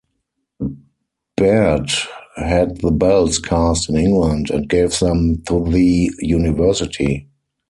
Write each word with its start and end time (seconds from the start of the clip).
Baird 1.37 1.91
had 2.35 2.77
the 2.81 2.89
bells 2.89 3.37
cast 3.37 3.87
in 3.87 3.95
England 3.97 4.49
and 4.49 4.67
gave 4.67 4.97
them 4.97 5.43
to 5.45 5.63
the 5.63 6.11
university. 6.17 7.27